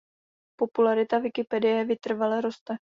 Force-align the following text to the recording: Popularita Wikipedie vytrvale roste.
Popularita 0.61 1.19
Wikipedie 1.23 1.85
vytrvale 1.85 2.37
roste. 2.49 2.81